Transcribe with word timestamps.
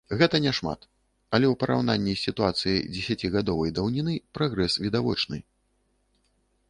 Гэта 0.19 0.35
не 0.45 0.51
шмат, 0.59 0.85
але 1.37 1.45
ў 1.49 1.55
параўнанні 1.63 2.13
з 2.15 2.23
сітуацыяй 2.29 2.81
дзесяцігадовай 2.95 3.75
даўніны 3.79 4.13
прагрэс 4.39 4.73
відавочны. 4.85 5.37